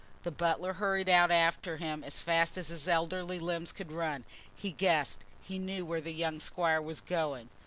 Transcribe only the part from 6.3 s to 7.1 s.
squire was